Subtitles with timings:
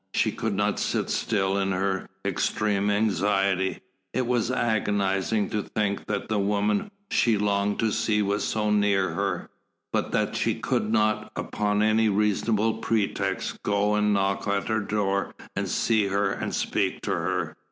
[0.15, 3.81] She could not sit still in her extreme anxiety.
[4.15, 9.11] It was agonising to think that the woman she longed to see was so near
[9.11, 9.51] her,
[9.93, 15.35] but that she could not, upon any reasonable pretext, go and knock at her door
[15.55, 17.55] and see her and speak to her.